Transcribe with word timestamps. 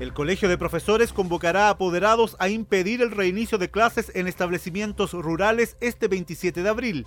El 0.00 0.12
Colegio 0.12 0.48
de 0.48 0.56
Profesores 0.56 1.12
convocará 1.12 1.66
a 1.66 1.70
apoderados 1.70 2.36
a 2.38 2.48
impedir 2.48 3.02
el 3.02 3.10
reinicio 3.10 3.58
de 3.58 3.68
clases 3.68 4.12
en 4.14 4.28
establecimientos 4.28 5.12
rurales 5.12 5.76
este 5.80 6.06
27 6.06 6.62
de 6.62 6.68
abril. 6.68 7.06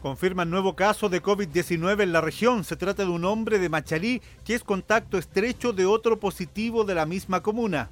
Confirman 0.00 0.48
nuevo 0.48 0.74
caso 0.74 1.10
de 1.10 1.22
COVID-19 1.22 2.02
en 2.02 2.12
la 2.12 2.22
región. 2.22 2.64
Se 2.64 2.76
trata 2.76 3.04
de 3.04 3.10
un 3.10 3.26
hombre 3.26 3.58
de 3.58 3.68
Machalí 3.68 4.22
que 4.44 4.54
es 4.54 4.64
contacto 4.64 5.18
estrecho 5.18 5.74
de 5.74 5.84
otro 5.84 6.18
positivo 6.18 6.84
de 6.84 6.94
la 6.94 7.04
misma 7.04 7.42
comuna. 7.42 7.90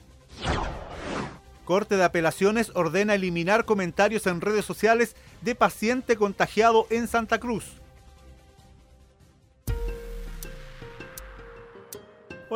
Corte 1.66 1.98
de 1.98 2.04
Apelaciones 2.04 2.72
ordena 2.74 3.14
eliminar 3.14 3.66
comentarios 3.66 4.26
en 4.26 4.40
redes 4.40 4.64
sociales 4.64 5.14
de 5.42 5.54
paciente 5.54 6.16
contagiado 6.16 6.86
en 6.88 7.06
Santa 7.06 7.38
Cruz. 7.38 7.83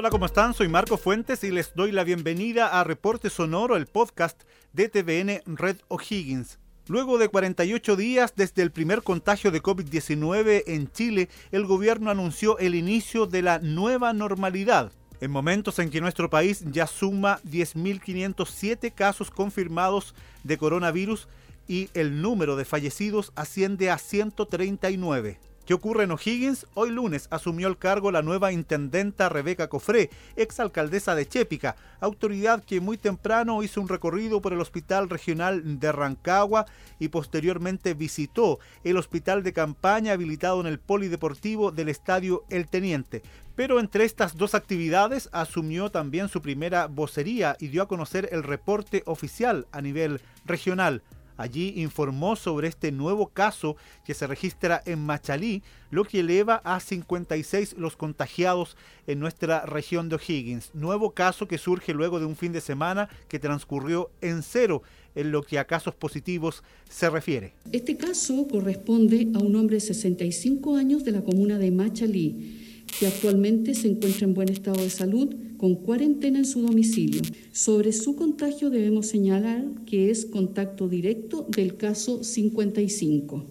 Hola, 0.00 0.10
¿cómo 0.10 0.26
están? 0.26 0.54
Soy 0.54 0.68
Marco 0.68 0.96
Fuentes 0.96 1.42
y 1.42 1.50
les 1.50 1.74
doy 1.74 1.90
la 1.90 2.04
bienvenida 2.04 2.68
a 2.68 2.84
Reporte 2.84 3.30
Sonoro, 3.30 3.74
el 3.74 3.86
podcast 3.86 4.44
de 4.72 4.88
TVN 4.88 5.42
Red 5.44 5.78
O'Higgins. 5.88 6.60
Luego 6.86 7.18
de 7.18 7.28
48 7.28 7.96
días 7.96 8.32
desde 8.36 8.62
el 8.62 8.70
primer 8.70 9.02
contagio 9.02 9.50
de 9.50 9.60
COVID-19 9.60 10.62
en 10.68 10.88
Chile, 10.92 11.28
el 11.50 11.66
gobierno 11.66 12.12
anunció 12.12 12.58
el 12.58 12.76
inicio 12.76 13.26
de 13.26 13.42
la 13.42 13.58
nueva 13.58 14.12
normalidad. 14.12 14.92
En 15.20 15.32
momentos 15.32 15.80
en 15.80 15.90
que 15.90 16.00
nuestro 16.00 16.30
país 16.30 16.62
ya 16.70 16.86
suma 16.86 17.40
10.507 17.42 18.94
casos 18.94 19.32
confirmados 19.32 20.14
de 20.44 20.58
coronavirus 20.58 21.26
y 21.66 21.90
el 21.94 22.22
número 22.22 22.54
de 22.54 22.64
fallecidos 22.64 23.32
asciende 23.34 23.90
a 23.90 23.98
139. 23.98 25.40
¿Qué 25.68 25.74
ocurre 25.74 26.04
en 26.04 26.12
O'Higgins? 26.12 26.66
Hoy 26.72 26.88
lunes 26.88 27.28
asumió 27.30 27.68
el 27.68 27.76
cargo 27.76 28.10
la 28.10 28.22
nueva 28.22 28.52
intendenta 28.52 29.28
Rebeca 29.28 29.68
Cofré, 29.68 30.08
exalcaldesa 30.34 31.14
de 31.14 31.28
Chépica, 31.28 31.76
autoridad 32.00 32.64
que 32.64 32.80
muy 32.80 32.96
temprano 32.96 33.62
hizo 33.62 33.82
un 33.82 33.88
recorrido 33.90 34.40
por 34.40 34.54
el 34.54 34.62
Hospital 34.62 35.10
Regional 35.10 35.78
de 35.78 35.92
Rancagua 35.92 36.64
y 36.98 37.08
posteriormente 37.08 37.92
visitó 37.92 38.60
el 38.82 38.96
hospital 38.96 39.42
de 39.42 39.52
campaña 39.52 40.14
habilitado 40.14 40.62
en 40.62 40.68
el 40.68 40.78
Polideportivo 40.78 41.70
del 41.70 41.90
Estadio 41.90 42.44
El 42.48 42.66
Teniente. 42.66 43.20
Pero 43.54 43.78
entre 43.78 44.06
estas 44.06 44.38
dos 44.38 44.54
actividades 44.54 45.28
asumió 45.32 45.90
también 45.90 46.30
su 46.30 46.40
primera 46.40 46.86
vocería 46.86 47.58
y 47.60 47.68
dio 47.68 47.82
a 47.82 47.88
conocer 47.88 48.30
el 48.32 48.42
reporte 48.42 49.02
oficial 49.04 49.66
a 49.72 49.82
nivel 49.82 50.22
regional. 50.46 51.02
Allí 51.38 51.72
informó 51.76 52.36
sobre 52.36 52.68
este 52.68 52.92
nuevo 52.92 53.28
caso 53.28 53.76
que 54.04 54.12
se 54.12 54.26
registra 54.26 54.82
en 54.84 54.98
Machalí, 54.98 55.62
lo 55.90 56.04
que 56.04 56.20
eleva 56.20 56.60
a 56.64 56.80
56 56.80 57.76
los 57.78 57.96
contagiados 57.96 58.76
en 59.06 59.20
nuestra 59.20 59.64
región 59.64 60.08
de 60.08 60.16
O'Higgins. 60.16 60.74
Nuevo 60.74 61.12
caso 61.12 61.48
que 61.48 61.56
surge 61.56 61.94
luego 61.94 62.18
de 62.18 62.26
un 62.26 62.36
fin 62.36 62.52
de 62.52 62.60
semana 62.60 63.08
que 63.28 63.38
transcurrió 63.38 64.10
en 64.20 64.42
cero 64.42 64.82
en 65.14 65.30
lo 65.30 65.42
que 65.42 65.58
a 65.58 65.64
casos 65.64 65.94
positivos 65.94 66.62
se 66.90 67.08
refiere. 67.08 67.54
Este 67.72 67.96
caso 67.96 68.46
corresponde 68.48 69.28
a 69.34 69.38
un 69.38 69.56
hombre 69.56 69.76
de 69.76 69.80
65 69.80 70.76
años 70.76 71.04
de 71.04 71.12
la 71.12 71.22
comuna 71.22 71.56
de 71.58 71.70
Machalí 71.70 72.67
que 72.98 73.06
actualmente 73.06 73.74
se 73.74 73.88
encuentra 73.88 74.26
en 74.26 74.34
buen 74.34 74.48
estado 74.48 74.82
de 74.82 74.90
salud 74.90 75.34
con 75.56 75.76
cuarentena 75.76 76.38
en 76.38 76.44
su 76.44 76.62
domicilio. 76.62 77.22
Sobre 77.52 77.92
su 77.92 78.16
contagio 78.16 78.70
debemos 78.70 79.08
señalar 79.08 79.64
que 79.86 80.10
es 80.10 80.26
contacto 80.26 80.88
directo 80.88 81.46
del 81.48 81.76
caso 81.76 82.24
55. 82.24 83.44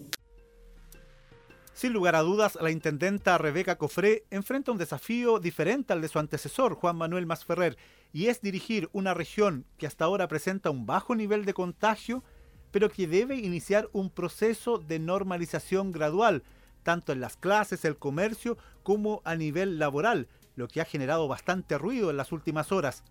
Sin 1.72 1.92
lugar 1.92 2.16
a 2.16 2.22
dudas, 2.22 2.58
la 2.60 2.72
intendenta 2.72 3.38
Rebeca 3.38 3.78
Cofré 3.78 4.24
enfrenta 4.30 4.72
un 4.72 4.78
desafío 4.78 5.38
diferente 5.38 5.92
al 5.92 6.00
de 6.00 6.08
su 6.08 6.18
antecesor, 6.18 6.74
Juan 6.74 6.96
Manuel 6.96 7.26
Masferrer, 7.26 7.76
y 8.12 8.26
es 8.26 8.40
dirigir 8.40 8.88
una 8.92 9.14
región 9.14 9.64
que 9.76 9.86
hasta 9.86 10.04
ahora 10.04 10.26
presenta 10.26 10.70
un 10.70 10.86
bajo 10.86 11.14
nivel 11.14 11.44
de 11.44 11.54
contagio, 11.54 12.24
pero 12.72 12.90
que 12.90 13.06
debe 13.06 13.36
iniciar 13.36 13.88
un 13.92 14.10
proceso 14.10 14.78
de 14.78 14.98
normalización 14.98 15.92
gradual, 15.92 16.42
tanto 16.88 17.12
en 17.12 17.20
las 17.20 17.36
clases, 17.36 17.84
el 17.84 17.98
comercio, 17.98 18.56
como 18.82 19.20
a 19.26 19.36
nivel 19.36 19.78
laboral, 19.78 20.26
lo 20.56 20.68
que 20.68 20.80
ha 20.80 20.86
generado 20.86 21.28
bastante 21.28 21.76
ruido 21.76 22.08
en 22.08 22.16
las 22.16 22.32
últimas 22.32 22.72
horas. 22.72 23.04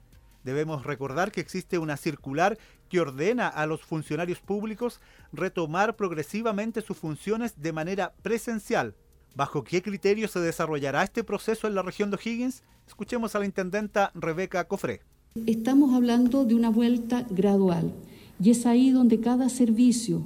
Debemos 0.43 0.83
recordar 0.83 1.31
que 1.31 1.41
existe 1.41 1.77
una 1.77 1.95
circular 1.95 2.57
que 2.89 2.99
ordena 2.99 3.47
a 3.47 3.67
los 3.67 3.83
funcionarios 3.83 4.39
públicos 4.39 4.99
retomar 5.31 5.95
progresivamente 5.95 6.81
sus 6.81 6.97
funciones 6.97 7.61
de 7.61 7.71
manera 7.71 8.15
presencial. 8.23 8.95
¿Bajo 9.35 9.63
qué 9.63 9.83
criterio 9.83 10.27
se 10.27 10.39
desarrollará 10.39 11.03
este 11.03 11.23
proceso 11.23 11.67
en 11.67 11.75
la 11.75 11.83
región 11.83 12.09
de 12.09 12.15
O'Higgins? 12.15 12.63
Escuchemos 12.87 13.35
a 13.35 13.39
la 13.39 13.45
intendenta 13.45 14.11
Rebeca 14.15 14.67
Cofré. 14.67 15.01
Estamos 15.45 15.93
hablando 15.93 16.45
de 16.45 16.55
una 16.55 16.71
vuelta 16.71 17.27
gradual 17.29 17.93
y 18.41 18.49
es 18.49 18.65
ahí 18.65 18.89
donde 18.89 19.19
cada 19.19 19.49
servicio, 19.49 20.23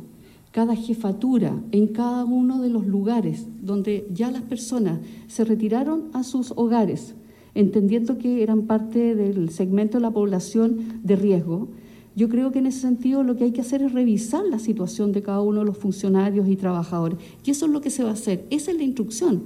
cada 0.51 0.75
jefatura, 0.75 1.55
en 1.71 1.87
cada 1.87 2.25
uno 2.25 2.61
de 2.61 2.69
los 2.69 2.85
lugares 2.85 3.47
donde 3.61 4.05
ya 4.11 4.29
las 4.31 4.41
personas 4.41 4.99
se 5.27 5.45
retiraron 5.45 6.09
a 6.13 6.23
sus 6.23 6.51
hogares, 6.55 7.15
entendiendo 7.55 8.17
que 8.17 8.43
eran 8.43 8.63
parte 8.63 9.15
del 9.15 9.49
segmento 9.49 9.97
de 9.97 10.01
la 10.01 10.11
población 10.11 10.99
de 11.03 11.15
riesgo. 11.15 11.69
Yo 12.15 12.27
creo 12.27 12.51
que 12.51 12.59
en 12.59 12.65
ese 12.65 12.81
sentido 12.81 13.23
lo 13.23 13.37
que 13.37 13.45
hay 13.45 13.51
que 13.51 13.61
hacer 13.61 13.81
es 13.81 13.93
revisar 13.93 14.43
la 14.43 14.59
situación 14.59 15.13
de 15.13 15.23
cada 15.23 15.39
uno 15.39 15.59
de 15.59 15.65
los 15.65 15.77
funcionarios 15.77 16.47
y 16.49 16.57
trabajadores. 16.57 17.17
Y 17.45 17.51
eso 17.51 17.65
es 17.65 17.71
lo 17.71 17.79
que 17.79 17.89
se 17.89 18.03
va 18.03 18.09
a 18.09 18.13
hacer. 18.13 18.45
Esa 18.49 18.71
es 18.71 18.77
la 18.77 18.83
instrucción. 18.83 19.43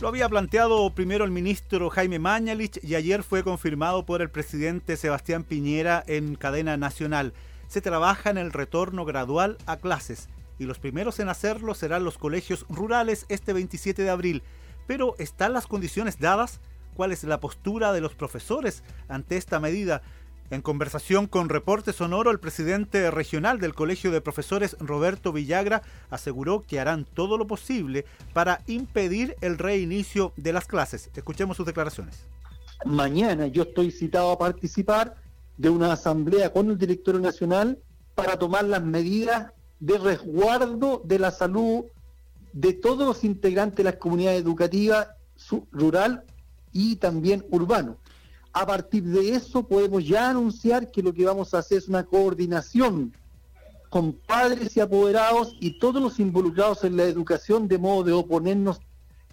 Lo 0.00 0.08
había 0.08 0.28
planteado 0.28 0.94
primero 0.94 1.24
el 1.24 1.30
ministro 1.30 1.90
Jaime 1.90 2.18
Mañalich 2.18 2.78
y 2.82 2.94
ayer 2.94 3.22
fue 3.22 3.42
confirmado 3.42 4.04
por 4.06 4.22
el 4.22 4.30
presidente 4.30 4.96
Sebastián 4.96 5.42
Piñera 5.42 6.02
en 6.06 6.34
cadena 6.34 6.76
nacional 6.76 7.32
se 7.68 7.80
trabaja 7.80 8.30
en 8.30 8.38
el 8.38 8.52
retorno 8.52 9.04
gradual 9.04 9.58
a 9.66 9.76
clases 9.76 10.28
y 10.58 10.64
los 10.64 10.78
primeros 10.78 11.20
en 11.20 11.28
hacerlo 11.28 11.74
serán 11.74 12.04
los 12.04 12.18
colegios 12.18 12.66
rurales 12.68 13.26
este 13.28 13.52
27 13.52 14.02
de 14.02 14.10
abril. 14.10 14.42
Pero 14.86 15.14
¿están 15.18 15.52
las 15.52 15.66
condiciones 15.66 16.18
dadas? 16.18 16.60
¿Cuál 16.94 17.12
es 17.12 17.24
la 17.24 17.40
postura 17.40 17.92
de 17.92 18.00
los 18.00 18.14
profesores 18.14 18.82
ante 19.08 19.36
esta 19.36 19.60
medida? 19.60 20.02
En 20.48 20.62
conversación 20.62 21.26
con 21.26 21.48
Reporte 21.48 21.92
Sonoro, 21.92 22.30
el 22.30 22.38
presidente 22.38 23.10
regional 23.10 23.58
del 23.58 23.74
Colegio 23.74 24.12
de 24.12 24.20
Profesores, 24.20 24.76
Roberto 24.78 25.32
Villagra, 25.32 25.82
aseguró 26.08 26.62
que 26.62 26.78
harán 26.78 27.04
todo 27.04 27.36
lo 27.36 27.48
posible 27.48 28.04
para 28.32 28.62
impedir 28.68 29.34
el 29.40 29.58
reinicio 29.58 30.32
de 30.36 30.52
las 30.52 30.68
clases. 30.68 31.10
Escuchemos 31.16 31.56
sus 31.56 31.66
declaraciones. 31.66 32.28
Mañana 32.84 33.48
yo 33.48 33.64
estoy 33.64 33.90
citado 33.90 34.30
a 34.30 34.38
participar 34.38 35.16
de 35.56 35.70
una 35.70 35.92
asamblea 35.92 36.52
con 36.52 36.70
el 36.70 36.78
directorio 36.78 37.20
nacional 37.20 37.78
para 38.14 38.38
tomar 38.38 38.64
las 38.64 38.82
medidas 38.82 39.52
de 39.80 39.98
resguardo 39.98 41.02
de 41.04 41.18
la 41.18 41.30
salud 41.30 41.84
de 42.52 42.72
todos 42.72 43.06
los 43.06 43.24
integrantes 43.24 43.76
de 43.76 43.84
las 43.84 43.96
comunidades 43.96 44.40
educativas 44.40 45.08
rural 45.70 46.24
y 46.72 46.96
también 46.96 47.44
urbano. 47.50 47.98
A 48.52 48.66
partir 48.66 49.04
de 49.04 49.34
eso 49.34 49.66
podemos 49.68 50.06
ya 50.06 50.30
anunciar 50.30 50.90
que 50.90 51.02
lo 51.02 51.12
que 51.12 51.26
vamos 51.26 51.52
a 51.52 51.58
hacer 51.58 51.78
es 51.78 51.88
una 51.88 52.04
coordinación 52.06 53.12
con 53.90 54.14
padres 54.14 54.76
y 54.76 54.80
apoderados 54.80 55.54
y 55.60 55.78
todos 55.78 56.02
los 56.02 56.18
involucrados 56.18 56.84
en 56.84 56.96
la 56.96 57.04
educación 57.04 57.68
de 57.68 57.78
modo 57.78 58.04
de 58.04 58.12
oponernos 58.12 58.80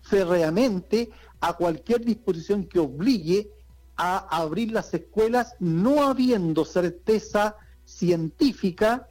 férreamente 0.01 1.09
a 1.39 1.53
cualquier 1.53 2.03
disposición 2.03 2.65
que 2.65 2.79
obligue 2.79 3.49
a 3.95 4.17
abrir 4.41 4.71
las 4.71 4.93
escuelas 4.93 5.55
no 5.59 6.03
habiendo 6.03 6.65
certeza 6.65 7.55
científica 7.85 9.09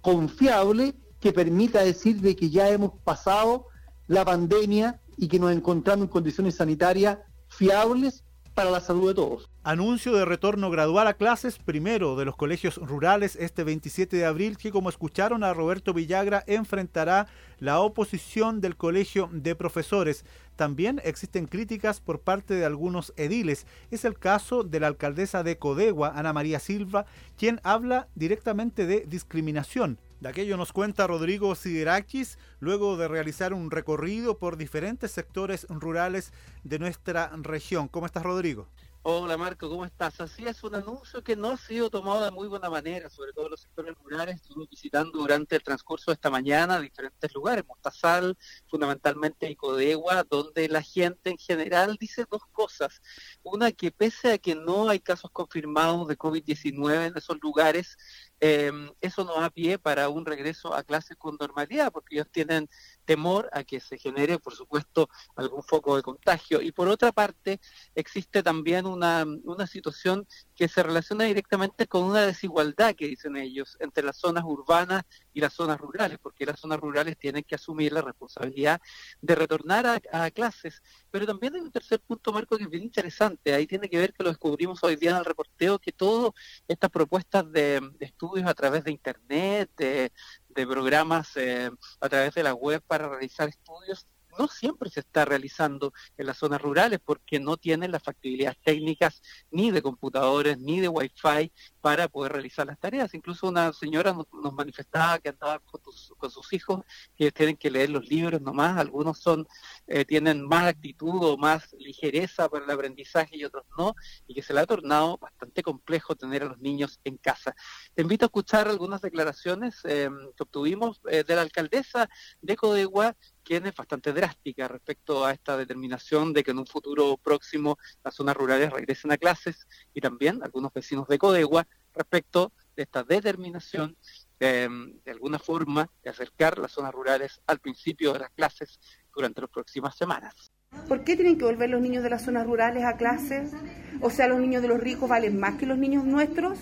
confiable 0.00 0.94
que 1.20 1.32
permita 1.32 1.82
decir 1.82 2.20
de 2.20 2.36
que 2.36 2.50
ya 2.50 2.68
hemos 2.68 2.92
pasado 3.04 3.66
la 4.06 4.24
pandemia 4.24 5.00
y 5.16 5.28
que 5.28 5.38
nos 5.38 5.52
encontramos 5.52 6.04
en 6.04 6.12
condiciones 6.12 6.56
sanitarias 6.56 7.18
fiables 7.48 8.24
para 8.58 8.72
la 8.72 8.80
salud 8.80 9.06
de 9.06 9.14
todos. 9.14 9.48
Anuncio 9.62 10.12
de 10.14 10.24
retorno 10.24 10.68
gradual 10.68 11.06
a 11.06 11.14
clases 11.14 11.60
primero 11.60 12.16
de 12.16 12.24
los 12.24 12.34
colegios 12.34 12.78
rurales 12.78 13.36
este 13.36 13.62
27 13.62 14.16
de 14.16 14.26
abril 14.26 14.58
que 14.58 14.72
como 14.72 14.88
escucharon 14.88 15.44
a 15.44 15.54
Roberto 15.54 15.94
Villagra 15.94 16.42
enfrentará 16.48 17.28
la 17.60 17.78
oposición 17.78 18.60
del 18.60 18.74
colegio 18.74 19.30
de 19.30 19.54
profesores. 19.54 20.24
También 20.56 21.00
existen 21.04 21.46
críticas 21.46 22.00
por 22.00 22.18
parte 22.18 22.54
de 22.54 22.64
algunos 22.64 23.12
ediles. 23.16 23.64
Es 23.92 24.04
el 24.04 24.18
caso 24.18 24.64
de 24.64 24.80
la 24.80 24.88
alcaldesa 24.88 25.44
de 25.44 25.56
Codegua, 25.56 26.14
Ana 26.16 26.32
María 26.32 26.58
Silva, 26.58 27.06
quien 27.36 27.60
habla 27.62 28.08
directamente 28.16 28.86
de 28.86 29.04
discriminación. 29.06 30.00
De 30.20 30.28
aquello 30.28 30.56
nos 30.56 30.72
cuenta 30.72 31.06
Rodrigo 31.06 31.54
Siderakis 31.54 32.38
luego 32.58 32.96
de 32.96 33.06
realizar 33.06 33.54
un 33.54 33.70
recorrido 33.70 34.38
por 34.38 34.56
diferentes 34.56 35.12
sectores 35.12 35.66
rurales 35.68 36.32
de 36.64 36.80
nuestra 36.80 37.30
región. 37.42 37.86
¿Cómo 37.86 38.06
estás, 38.06 38.24
Rodrigo? 38.24 38.66
Hola 39.10 39.38
Marco, 39.38 39.70
¿cómo 39.70 39.86
estás? 39.86 40.20
Así 40.20 40.46
es 40.46 40.62
un 40.62 40.74
anuncio 40.74 41.24
que 41.24 41.34
no 41.34 41.52
ha 41.52 41.56
sido 41.56 41.88
tomado 41.88 42.22
de 42.22 42.30
muy 42.30 42.46
buena 42.46 42.68
manera, 42.68 43.08
sobre 43.08 43.32
todo 43.32 43.48
los 43.48 43.62
sectores 43.62 43.94
rurales. 44.02 44.36
Estuve 44.36 44.66
visitando 44.70 45.20
durante 45.20 45.56
el 45.56 45.62
transcurso 45.62 46.10
de 46.10 46.16
esta 46.16 46.28
mañana 46.28 46.78
diferentes 46.78 47.32
lugares, 47.32 47.64
Mostazal, 47.66 48.36
fundamentalmente 48.66 49.50
Icodegua, 49.50 50.24
donde 50.24 50.68
la 50.68 50.82
gente 50.82 51.30
en 51.30 51.38
general 51.38 51.96
dice 51.98 52.26
dos 52.30 52.42
cosas. 52.52 53.00
Una, 53.42 53.72
que 53.72 53.90
pese 53.90 54.32
a 54.32 54.38
que 54.38 54.54
no 54.54 54.90
hay 54.90 55.00
casos 55.00 55.30
confirmados 55.30 56.06
de 56.06 56.18
COVID-19 56.18 57.06
en 57.06 57.16
esos 57.16 57.38
lugares, 57.40 57.96
eh, 58.40 58.70
eso 59.00 59.24
no 59.24 59.40
da 59.40 59.48
pie 59.48 59.78
para 59.78 60.10
un 60.10 60.26
regreso 60.26 60.74
a 60.74 60.82
clases 60.82 61.16
con 61.16 61.38
normalidad, 61.40 61.90
porque 61.92 62.16
ellos 62.16 62.28
tienen 62.30 62.68
temor 63.08 63.48
a 63.54 63.64
que 63.64 63.80
se 63.80 63.96
genere, 63.96 64.38
por 64.38 64.54
supuesto, 64.54 65.08
algún 65.34 65.62
foco 65.62 65.96
de 65.96 66.02
contagio. 66.02 66.60
Y 66.60 66.72
por 66.72 66.88
otra 66.88 67.10
parte, 67.10 67.58
existe 67.94 68.42
también 68.42 68.84
una, 68.84 69.24
una 69.44 69.66
situación 69.66 70.26
que 70.54 70.68
se 70.68 70.82
relaciona 70.82 71.24
directamente 71.24 71.86
con 71.86 72.04
una 72.04 72.26
desigualdad 72.26 72.94
que 72.94 73.06
dicen 73.06 73.38
ellos 73.38 73.78
entre 73.80 74.04
las 74.04 74.18
zonas 74.18 74.44
urbanas 74.44 75.04
y 75.32 75.40
las 75.40 75.54
zonas 75.54 75.78
rurales, 75.80 76.18
porque 76.20 76.44
las 76.44 76.60
zonas 76.60 76.80
rurales 76.80 77.16
tienen 77.16 77.44
que 77.44 77.54
asumir 77.54 77.94
la 77.94 78.02
responsabilidad 78.02 78.78
de 79.22 79.34
retornar 79.34 80.02
a, 80.12 80.30
clases. 80.30 80.82
Pero 81.10 81.24
también 81.24 81.54
hay 81.54 81.62
un 81.62 81.72
tercer 81.72 82.00
punto, 82.00 82.30
Marco, 82.30 82.58
que 82.58 82.64
es 82.64 82.70
bien 82.70 82.82
interesante. 82.82 83.54
Ahí 83.54 83.66
tiene 83.66 83.88
que 83.88 83.96
ver 83.96 84.12
que 84.12 84.22
lo 84.22 84.28
descubrimos 84.28 84.84
hoy 84.84 84.96
día 84.96 85.12
en 85.12 85.16
el 85.16 85.24
reporteo, 85.24 85.78
que 85.78 85.92
todas 85.92 86.32
estas 86.66 86.90
propuestas 86.90 87.50
de, 87.50 87.80
de 87.98 88.04
estudios 88.04 88.46
a 88.46 88.52
través 88.52 88.84
de 88.84 88.90
Internet, 88.90 89.70
de, 89.78 90.12
de 90.58 90.66
programas 90.66 91.36
eh, 91.36 91.70
a 92.00 92.08
través 92.08 92.34
de 92.34 92.42
la 92.42 92.52
web 92.52 92.82
para 92.84 93.08
realizar 93.08 93.48
estudios 93.48 94.08
no 94.38 94.48
siempre 94.48 94.90
se 94.90 95.00
está 95.00 95.24
realizando 95.24 95.92
en 96.16 96.26
las 96.26 96.38
zonas 96.38 96.60
rurales 96.60 97.00
porque 97.04 97.40
no 97.40 97.56
tienen 97.56 97.92
las 97.92 98.02
factibilidades 98.02 98.58
técnicas 98.62 99.22
ni 99.50 99.70
de 99.70 99.82
computadores 99.82 100.58
ni 100.58 100.80
de 100.80 100.88
wifi 100.88 101.52
para 101.80 102.08
poder 102.08 102.32
realizar 102.32 102.66
las 102.66 102.78
tareas. 102.78 103.14
Incluso 103.14 103.48
una 103.48 103.72
señora 103.72 104.12
nos, 104.12 104.52
manifestaba 104.52 105.18
que 105.18 105.30
andaba 105.30 105.58
con, 105.60 106.30
sus 106.30 106.52
hijos 106.52 106.82
que 107.16 107.32
tienen 107.32 107.56
que 107.56 107.70
leer 107.70 107.90
los 107.90 108.08
libros 108.08 108.40
nomás, 108.40 108.78
algunos 108.78 109.18
son 109.18 109.46
eh, 109.86 110.04
tienen 110.04 110.46
más 110.46 110.66
actitud 110.66 111.22
o 111.22 111.36
más 111.36 111.72
ligereza 111.78 112.48
para 112.48 112.64
el 112.64 112.70
aprendizaje 112.70 113.36
y 113.36 113.44
otros 113.44 113.64
no, 113.76 113.94
y 114.26 114.34
que 114.34 114.42
se 114.42 114.52
le 114.54 114.60
ha 114.60 114.66
tornado 114.66 115.18
bastante 115.18 115.62
complejo 115.62 116.14
tener 116.14 116.42
a 116.42 116.46
los 116.46 116.58
niños 116.58 117.00
en 117.04 117.16
casa. 117.16 117.54
Te 117.94 118.02
invito 118.02 118.24
a 118.24 118.28
escuchar 118.28 118.68
algunas 118.68 119.00
declaraciones 119.00 119.80
eh, 119.84 120.10
que 120.36 120.42
obtuvimos 120.42 121.00
eh, 121.10 121.24
de 121.24 121.34
la 121.34 121.42
alcaldesa 121.42 122.08
de 122.40 122.56
Codegua 122.56 123.16
es 123.56 123.74
bastante 123.74 124.12
drástica 124.12 124.68
respecto 124.68 125.24
a 125.24 125.32
esta 125.32 125.56
determinación 125.56 126.32
de 126.32 126.44
que 126.44 126.50
en 126.50 126.58
un 126.58 126.66
futuro 126.66 127.16
próximo 127.16 127.78
las 128.04 128.14
zonas 128.14 128.36
rurales 128.36 128.70
regresen 128.70 129.12
a 129.12 129.16
clases 129.16 129.66
y 129.94 130.00
también 130.00 130.42
algunos 130.42 130.72
vecinos 130.72 131.08
de 131.08 131.18
Codegua 131.18 131.66
respecto 131.94 132.52
de 132.76 132.82
esta 132.84 133.02
determinación 133.02 133.96
em, 134.38 134.98
de 135.04 135.10
alguna 135.10 135.38
forma 135.38 135.90
de 136.02 136.10
acercar 136.10 136.58
las 136.58 136.72
zonas 136.72 136.92
rurales 136.92 137.40
al 137.46 137.58
principio 137.58 138.12
de 138.12 138.20
las 138.20 138.30
clases 138.30 138.78
durante 139.14 139.40
las 139.40 139.50
próximas 139.50 139.96
semanas. 139.96 140.52
¿Por 140.86 141.02
qué 141.02 141.16
tienen 141.16 141.38
que 141.38 141.44
volver 141.44 141.70
los 141.70 141.80
niños 141.80 142.04
de 142.04 142.10
las 142.10 142.22
zonas 142.22 142.46
rurales 142.46 142.84
a 142.84 142.96
clases? 142.96 143.52
O 144.00 144.10
sea, 144.10 144.28
los 144.28 144.38
niños 144.38 144.62
de 144.62 144.68
los 144.68 144.78
ricos 144.78 145.08
valen 145.08 145.40
más 145.40 145.56
que 145.56 145.66
los 145.66 145.78
niños 145.78 146.04
nuestros 146.04 146.58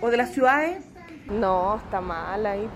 o 0.00 0.10
de 0.10 0.16
las 0.16 0.32
ciudades. 0.32 0.84
No, 1.30 1.76
está 1.76 2.00
mal 2.00 2.46
ahí. 2.46 2.68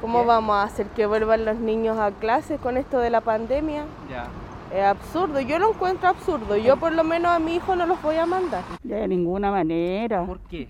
¿Cómo 0.00 0.24
vamos 0.24 0.56
a 0.56 0.62
hacer 0.62 0.86
que 0.88 1.06
vuelvan 1.06 1.44
los 1.44 1.58
niños 1.58 1.98
a 1.98 2.12
clases 2.12 2.60
con 2.60 2.76
esto 2.76 2.98
de 2.98 3.10
la 3.10 3.20
pandemia? 3.20 3.84
Ya. 4.10 4.28
Es 4.72 4.84
absurdo, 4.84 5.40
yo 5.40 5.58
lo 5.58 5.70
encuentro 5.70 6.08
absurdo. 6.08 6.56
Yo 6.56 6.76
por 6.76 6.92
lo 6.92 7.04
menos 7.04 7.32
a 7.32 7.38
mi 7.38 7.56
hijo 7.56 7.74
no 7.76 7.86
los 7.86 8.00
voy 8.02 8.16
a 8.16 8.26
mandar. 8.26 8.62
De 8.82 9.08
ninguna 9.08 9.50
manera. 9.50 10.24
¿Por 10.24 10.40
qué? 10.40 10.68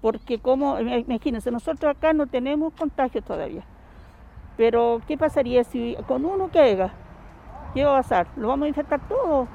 Porque 0.00 0.38
como, 0.38 0.80
imagínense, 0.80 1.50
nosotros 1.50 1.94
acá 1.94 2.12
no 2.12 2.26
tenemos 2.26 2.72
contagio 2.72 3.20
todavía. 3.22 3.62
Pero, 4.56 5.00
¿qué 5.06 5.16
pasaría 5.16 5.64
si 5.64 5.96
con 6.06 6.24
uno 6.24 6.48
caiga? 6.52 6.92
¿Qué 7.74 7.84
va 7.84 7.98
a 7.98 8.02
pasar? 8.02 8.26
¿Lo 8.36 8.48
vamos 8.48 8.66
a 8.66 8.68
infectar 8.68 9.00
todos? 9.08 9.48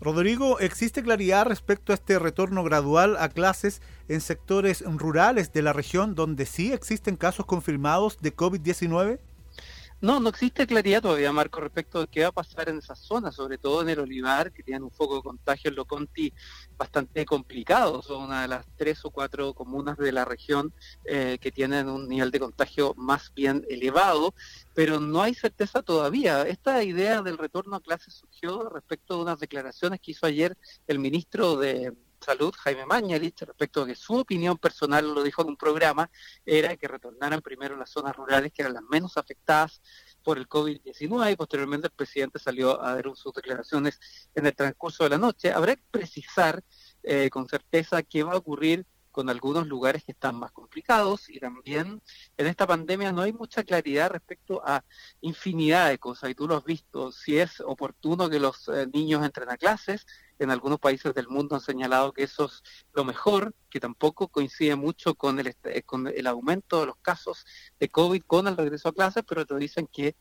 Rodrigo, 0.00 0.58
¿existe 0.60 1.02
claridad 1.02 1.46
respecto 1.46 1.92
a 1.92 1.94
este 1.94 2.18
retorno 2.18 2.62
gradual 2.64 3.16
a 3.18 3.28
clases 3.28 3.80
en 4.08 4.20
sectores 4.20 4.82
rurales 4.86 5.52
de 5.52 5.62
la 5.62 5.72
región 5.72 6.14
donde 6.14 6.46
sí 6.46 6.72
existen 6.72 7.16
casos 7.16 7.46
confirmados 7.46 8.18
de 8.20 8.34
COVID-19? 8.34 9.18
No, 10.04 10.20
no 10.20 10.28
existe 10.28 10.66
claridad 10.66 11.00
todavía, 11.00 11.32
Marco, 11.32 11.62
respecto 11.62 12.00
de 12.00 12.08
qué 12.08 12.24
va 12.24 12.28
a 12.28 12.32
pasar 12.32 12.68
en 12.68 12.76
esa 12.76 12.94
zona, 12.94 13.32
sobre 13.32 13.56
todo 13.56 13.80
en 13.80 13.88
el 13.88 14.00
Olivar, 14.00 14.52
que 14.52 14.62
tiene 14.62 14.84
un 14.84 14.90
foco 14.90 15.16
de 15.16 15.22
contagio 15.22 15.70
en 15.70 15.76
Loconti 15.76 16.30
bastante 16.76 17.24
complicado. 17.24 18.02
Son 18.02 18.24
una 18.24 18.42
de 18.42 18.48
las 18.48 18.66
tres 18.76 19.02
o 19.06 19.10
cuatro 19.10 19.54
comunas 19.54 19.96
de 19.96 20.12
la 20.12 20.26
región 20.26 20.74
eh, 21.06 21.38
que 21.40 21.50
tienen 21.50 21.88
un 21.88 22.06
nivel 22.06 22.30
de 22.30 22.38
contagio 22.38 22.92
más 22.98 23.32
bien 23.34 23.64
elevado, 23.70 24.34
pero 24.74 25.00
no 25.00 25.22
hay 25.22 25.32
certeza 25.32 25.80
todavía. 25.80 26.42
Esta 26.42 26.84
idea 26.84 27.22
del 27.22 27.38
retorno 27.38 27.76
a 27.76 27.80
clases 27.80 28.12
surgió 28.12 28.68
respecto 28.68 29.16
de 29.16 29.22
unas 29.22 29.40
declaraciones 29.40 30.00
que 30.00 30.10
hizo 30.10 30.26
ayer 30.26 30.54
el 30.86 30.98
ministro 30.98 31.56
de, 31.56 31.94
Salud, 32.24 32.54
Jaime 32.54 32.86
Mañalich, 32.86 33.38
respecto 33.42 33.82
a 33.82 33.86
que 33.86 33.94
su 33.94 34.16
opinión 34.16 34.56
personal, 34.56 35.14
lo 35.14 35.22
dijo 35.22 35.42
en 35.42 35.48
un 35.48 35.56
programa, 35.56 36.10
era 36.46 36.74
que 36.76 36.88
retornaran 36.88 37.42
primero 37.42 37.76
las 37.76 37.90
zonas 37.90 38.16
rurales, 38.16 38.50
que 38.52 38.62
eran 38.62 38.72
las 38.72 38.82
menos 38.84 39.18
afectadas 39.18 39.82
por 40.22 40.38
el 40.38 40.48
COVID-19, 40.48 41.32
y 41.32 41.36
posteriormente 41.36 41.88
el 41.88 41.92
presidente 41.92 42.38
salió 42.38 42.82
a 42.82 42.94
dar 42.94 43.04
sus 43.14 43.34
declaraciones 43.34 44.00
en 44.34 44.46
el 44.46 44.54
transcurso 44.54 45.04
de 45.04 45.10
la 45.10 45.18
noche. 45.18 45.52
Habrá 45.52 45.76
que 45.76 45.84
precisar 45.90 46.62
eh, 47.02 47.28
con 47.28 47.46
certeza 47.46 48.02
qué 48.02 48.22
va 48.22 48.32
a 48.32 48.38
ocurrir 48.38 48.86
con 49.14 49.30
algunos 49.30 49.68
lugares 49.68 50.02
que 50.02 50.10
están 50.10 50.34
más 50.34 50.50
complicados 50.50 51.30
y 51.30 51.38
también 51.38 52.02
en 52.36 52.46
esta 52.48 52.66
pandemia 52.66 53.12
no 53.12 53.22
hay 53.22 53.32
mucha 53.32 53.62
claridad 53.62 54.10
respecto 54.10 54.60
a 54.66 54.84
infinidad 55.20 55.90
de 55.90 55.98
cosas 55.98 56.30
y 56.30 56.34
tú 56.34 56.48
lo 56.48 56.56
has 56.56 56.64
visto, 56.64 57.12
si 57.12 57.38
es 57.38 57.60
oportuno 57.60 58.28
que 58.28 58.40
los 58.40 58.66
eh, 58.66 58.88
niños 58.92 59.24
entren 59.24 59.50
a 59.50 59.56
clases, 59.56 60.04
en 60.38 60.50
algunos 60.50 60.78
países 60.78 61.14
del 61.14 61.28
mundo 61.28 61.54
han 61.54 61.60
señalado 61.60 62.12
que 62.12 62.24
eso 62.24 62.46
es 62.46 62.62
lo 62.92 63.04
mejor, 63.04 63.54
que 63.70 63.80
tampoco 63.80 64.28
coincide 64.28 64.76
mucho 64.76 65.14
con 65.14 65.38
el, 65.40 65.56
con 65.84 66.06
el 66.08 66.26
aumento 66.26 66.80
de 66.80 66.86
los 66.86 66.96
casos 66.96 67.44
de 67.78 67.88
COVID 67.88 68.22
con 68.26 68.46
el 68.46 68.56
regreso 68.56 68.88
a 68.88 68.92
clases, 68.92 69.24
pero 69.26 69.46
te 69.46 69.56
dicen 69.56 69.88
que 69.92 70.16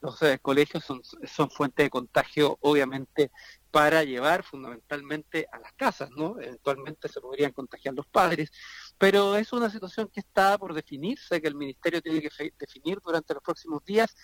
los 0.00 0.20
eh, 0.22 0.38
colegios 0.40 0.84
son, 0.84 1.02
son 1.04 1.50
fuente 1.50 1.82
de 1.82 1.90
contagio, 1.90 2.58
obviamente, 2.60 3.30
para 3.70 4.02
llevar 4.02 4.44
fundamentalmente 4.44 5.46
a 5.52 5.58
las 5.58 5.72
casas, 5.74 6.10
¿no? 6.10 6.40
Eventualmente 6.40 7.08
se 7.08 7.20
podrían 7.20 7.52
contagiar 7.52 7.94
los 7.94 8.06
padres, 8.06 8.50
pero 8.96 9.36
es 9.36 9.52
una 9.52 9.70
situación 9.70 10.08
que 10.08 10.20
está 10.20 10.56
por 10.56 10.72
definirse, 10.74 11.40
que 11.40 11.48
el 11.48 11.54
Ministerio 11.54 12.00
tiene 12.00 12.22
que 12.22 12.52
definir 12.58 12.98
durante 13.04 13.34
los 13.34 13.42
próximos 13.42 13.84
días, 13.84 14.16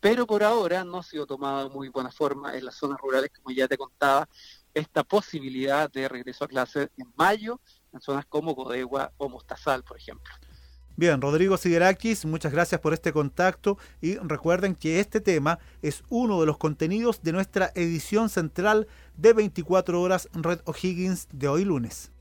pero 0.00 0.26
por 0.26 0.42
ahora 0.42 0.84
no 0.84 0.98
ha 0.98 1.02
sido 1.02 1.26
tomado 1.26 1.68
de 1.68 1.74
muy 1.74 1.88
buena 1.88 2.10
forma 2.10 2.56
en 2.56 2.64
las 2.64 2.76
zonas 2.76 2.98
rurales, 3.00 3.30
como 3.34 3.54
ya 3.54 3.66
te 3.68 3.78
contaba, 3.78 4.28
esta 4.74 5.04
posibilidad 5.04 5.90
de 5.90 6.08
regreso 6.08 6.44
a 6.44 6.48
clases 6.48 6.90
en 6.96 7.12
mayo 7.16 7.60
en 7.92 8.00
zonas 8.00 8.26
como 8.26 8.54
Codegua 8.54 9.12
o 9.16 9.28
Mostazal, 9.28 9.82
por 9.82 9.96
ejemplo. 9.96 10.32
Bien, 10.96 11.20
Rodrigo 11.20 11.56
Siguerakis, 11.56 12.26
muchas 12.26 12.52
gracias 12.52 12.80
por 12.80 12.92
este 12.92 13.12
contacto 13.12 13.78
y 14.02 14.16
recuerden 14.16 14.74
que 14.74 15.00
este 15.00 15.20
tema 15.20 15.58
es 15.80 16.02
uno 16.10 16.40
de 16.40 16.46
los 16.46 16.58
contenidos 16.58 17.22
de 17.22 17.32
nuestra 17.32 17.72
edición 17.74 18.28
central 18.28 18.86
de 19.16 19.32
24 19.32 20.00
horas 20.00 20.28
Red 20.34 20.60
O'Higgins 20.66 21.28
de 21.32 21.48
hoy 21.48 21.64
lunes. 21.64 22.12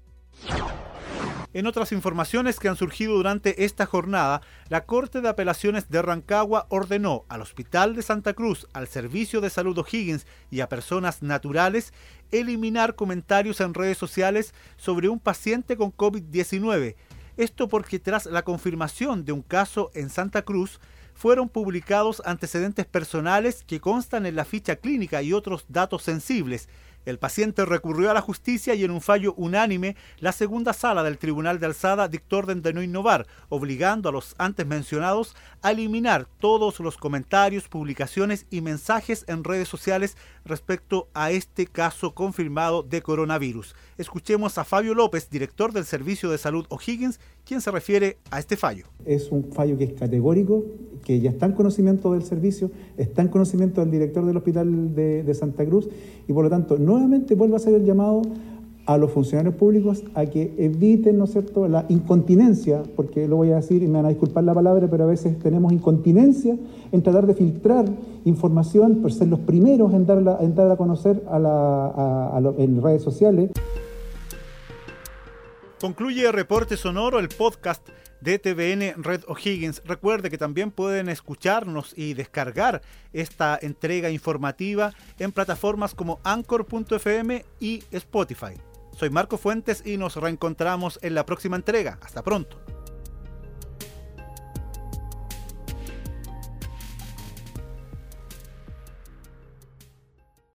En 1.52 1.66
otras 1.66 1.92
informaciones 1.92 2.60
que 2.60 2.70
han 2.70 2.76
surgido 2.76 3.16
durante 3.16 3.66
esta 3.66 3.88
jornada, 3.88 4.42
la 4.70 4.86
Corte 4.86 5.20
de 5.20 5.30
Apelaciones 5.30 5.90
de 5.90 6.00
Rancagua 6.04 6.68
ordenó 6.70 7.26
al 7.28 7.42
Hospital 7.42 7.96
de 7.96 8.04
Santa 8.04 8.34
Cruz, 8.34 8.68
al 8.72 8.88
Servicio 8.88 9.42
de 9.42 9.50
Salud 9.50 9.76
O'Higgins 9.80 10.28
y 10.52 10.60
a 10.60 10.70
personas 10.70 11.24
naturales 11.24 11.92
eliminar 12.32 12.94
comentarios 12.94 13.62
en 13.62 13.74
redes 13.74 13.98
sociales 13.98 14.54
sobre 14.78 15.10
un 15.10 15.20
paciente 15.20 15.76
con 15.76 15.92
COVID-19. 15.92 16.96
Esto 17.36 17.68
porque 17.68 17.98
tras 17.98 18.28
la 18.28 18.44
confirmación 18.44 19.26
de 19.26 19.32
un 19.32 19.42
caso 19.42 19.90
en 19.96 20.12
Santa 20.12 20.44
Cruz, 20.44 20.80
fueron 21.16 21.50
publicados 21.50 22.22
antecedentes 22.26 22.86
personales 22.86 23.66
que 23.68 23.82
constan 23.82 24.26
en 24.26 24.38
la 24.38 24.46
ficha 24.46 24.78
clínica 24.78 25.22
y 25.22 25.34
otros 25.34 25.66
datos 25.68 26.04
sensibles 26.04 26.70
el 27.06 27.20
paciente 27.20 27.66
recurrió 27.66 28.12
a 28.12 28.14
la 28.14 28.22
justicia 28.22 28.76
y 28.76 28.84
en 28.84 28.92
un 28.92 29.02
fallo 29.02 29.34
unánime, 29.38 29.96
la 30.20 30.32
segunda 30.32 30.74
sala 30.74 31.04
del 31.04 31.18
Tribunal 31.18 31.60
de 31.60 31.66
Alzada 31.66 32.08
dictó 32.08 32.38
orden 32.38 32.62
de 32.62 32.74
no 32.74 32.84
innovar, 32.84 33.26
obligando 33.50 34.10
a 34.10 34.12
los 34.12 34.36
antes 34.38 34.66
mencionados 34.66 35.36
a 35.62 35.72
eliminar 35.72 36.28
todos 36.40 36.80
los 36.80 36.98
comentarios, 36.98 37.68
publicaciones 37.68 38.46
y 38.50 38.62
mensajes 38.62 39.26
en 39.28 39.44
redes 39.44 39.68
sociales 39.68 40.18
respecto 40.46 41.10
a 41.14 41.32
este 41.32 41.68
caso 41.68 42.14
confirmado 42.14 42.84
de 42.84 43.02
coronavirus. 43.02 43.76
Escuchemos 43.98 44.58
a 44.58 44.64
Fabio 44.66 44.94
López, 44.94 45.30
director 45.30 45.74
del 45.74 45.86
Servicio 45.86 46.30
de 46.30 46.38
Salud 46.38 46.66
O'Higgins, 46.70 47.20
quien 47.46 47.62
se 47.62 47.72
refiere 47.72 48.18
a 48.32 48.40
este 48.40 48.56
fallo. 48.56 48.86
Es 49.06 49.32
un 49.32 49.52
fallo 49.52 49.78
que 49.78 49.86
es 49.86 49.94
categórico, 49.94 50.64
que 51.04 51.20
ya 51.20 51.30
está 51.30 51.46
en 51.46 51.54
conocimiento 51.54 52.14
del 52.14 52.24
servicio, 52.24 52.72
está 52.98 53.22
en 53.22 53.30
conocimiento 53.30 53.82
del 53.82 53.92
director 53.92 54.26
del 54.26 54.38
Hospital 54.38 54.94
de, 54.94 55.34
Santa 55.34 55.66
Cruz 55.66 55.90
y 56.28 56.34
por 56.34 56.44
lo 56.44 56.50
tanto 56.50 56.78
nuevamente 56.78 57.36
vuelve 57.36 57.56
a 57.56 57.58
hacer 57.58 57.74
el 57.74 57.86
llamado 57.86 58.22
a 58.86 58.98
los 58.98 59.12
funcionarios 59.12 59.54
públicos 59.54 60.04
a 60.16 60.26
que 60.26 60.54
eviten, 60.58 61.18
¿no 61.18 61.26
es 61.26 61.32
cierto?, 61.32 61.68
la 61.68 61.86
incontinencia, 61.90 62.82
porque 62.96 63.28
lo 63.28 63.36
voy 63.36 63.52
a 63.52 63.58
decir 63.58 63.84
y 63.84 63.88
me 63.88 63.94
van 63.94 64.06
a 64.08 64.10
disculpar 64.10 64.44
la 64.44 64.54
palabra, 64.54 64.88
pero 64.90 65.04
a 65.04 65.08
veces 65.08 65.38
tenemos 65.38 65.72
incontinencia 65.72 66.58
en 66.92 67.04
tratar 67.04 67.28
de 67.28 67.36
filtrar 67.36 67.86
información, 68.26 68.96
por 68.96 69.14
ser 69.14 69.28
los 69.28 69.42
primeros 69.42 69.94
en 69.94 70.08
darla, 70.08 70.40
en 70.42 70.56
dar 70.56 70.72
a 70.72 70.76
conocer 70.76 71.24
en 72.58 72.82
redes 72.82 73.04
sociales. 73.04 73.52
Concluye 75.80 76.30
Reporte 76.34 76.76
Sonoro, 76.76 77.20
el 77.20 77.30
podcast 77.30 77.88
de 78.20 78.38
TVN 78.38 79.02
Red 79.02 79.24
O'Higgins. 79.28 79.82
Recuerde 79.86 80.30
que 80.30 80.38
también 80.38 80.72
pueden 80.72 81.08
escucharnos 81.08 81.94
y 81.98 82.16
descargar 82.16 82.82
esta 83.14 83.58
entrega 83.62 84.10
informativa 84.10 84.94
en 85.20 85.32
plataformas 85.32 85.96
como 85.96 86.20
Anchor.fm 86.26 87.46
y 87.62 87.84
Spotify. 87.92 88.56
Soy 88.98 89.10
Marco 89.10 89.38
Fuentes 89.38 89.82
y 89.86 89.96
nos 89.96 90.18
reencontramos 90.18 91.00
en 91.02 91.16
la 91.16 91.26
próxima 91.26 91.56
entrega. 91.56 91.98
Hasta 92.02 92.24
pronto. 92.24 92.79